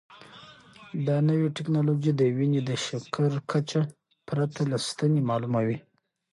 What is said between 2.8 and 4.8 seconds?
شکر کچه پرته له